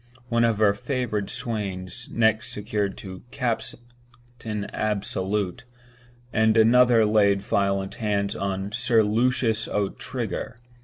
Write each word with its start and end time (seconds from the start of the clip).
One 0.29 0.43
of 0.43 0.57
her 0.57 0.73
favored 0.73 1.29
swains 1.29 2.09
next 2.11 2.51
secured 2.53 2.99
"Captain 3.29 4.65
Absolute," 4.73 5.63
and 6.33 6.57
another 6.57 7.05
laid 7.05 7.43
violent 7.43 7.93
hands 8.01 8.35
on 8.35 8.71
"Sir 8.71 9.03
Lucius 9.03 9.67
O'Trigger." 9.67 10.57